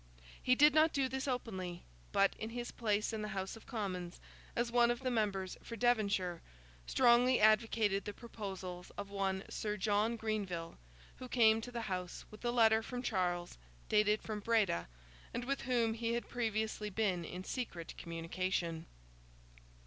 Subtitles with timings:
[0.41, 4.19] He did not do this openly; but, in his place in the House of Commons,
[4.55, 6.41] as one of the members for Devonshire,
[6.87, 10.79] strongly advocated the proposals of one Sir John Greenville,
[11.17, 13.59] who came to the House with a letter from Charles,
[13.89, 14.87] dated from Breda,
[15.35, 18.87] and with whom he had previously been in secret communication.